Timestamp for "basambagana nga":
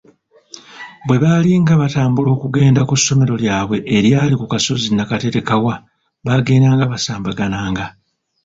6.91-7.85